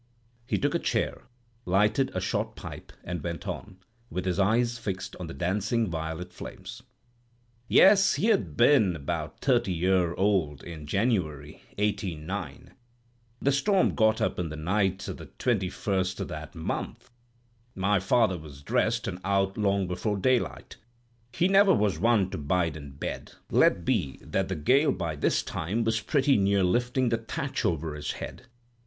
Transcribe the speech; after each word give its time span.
He 0.47 0.57
took 0.57 0.73
a 0.73 0.79
chair, 0.79 1.25
lighted 1.63 2.09
a 2.15 2.19
short 2.19 2.55
pipe, 2.55 2.91
and 3.03 3.21
went 3.23 3.47
on, 3.47 3.77
with 4.09 4.25
his 4.25 4.39
eyes 4.39 4.79
fixed 4.79 5.15
on 5.17 5.27
the 5.27 5.33
dancing 5.35 5.91
violet 5.91 6.33
flames: 6.33 6.81
"Yes, 7.67 8.15
he'd 8.15 8.31
ha' 8.31 8.55
been 8.55 8.95
about 8.95 9.41
thirty 9.41 9.71
year 9.71 10.15
old 10.15 10.63
in 10.63 10.87
January, 10.87 11.61
eighteen 11.77 12.25
'nine. 12.25 12.73
The 13.43 13.51
storm 13.51 13.93
got 13.93 14.19
up 14.21 14.39
in 14.39 14.49
the 14.49 14.55
night 14.55 15.07
o' 15.07 15.13
the 15.13 15.27
twenty 15.37 15.69
first 15.69 16.19
o' 16.19 16.23
that 16.23 16.55
month. 16.55 17.11
My 17.75 17.99
father 17.99 18.39
was 18.39 18.63
dressed 18.63 19.07
and 19.07 19.19
out 19.23 19.55
long 19.55 19.85
before 19.85 20.17
daylight; 20.17 20.77
he 21.31 21.47
never 21.47 21.75
was 21.75 21.99
one 21.99 22.31
to 22.31 22.39
bide 22.39 22.75
in 22.75 22.93
bed, 22.93 23.33
let 23.51 23.85
be 23.85 24.17
that 24.23 24.47
the 24.47 24.55
gale 24.55 24.93
by 24.93 25.15
this 25.15 25.43
time 25.43 25.83
was 25.83 25.99
pretty 26.01 26.37
near 26.37 26.63
lifting 26.63 27.09
the 27.09 27.17
thatch 27.19 27.63
over 27.63 27.93
his 27.93 28.13
head. 28.13 28.47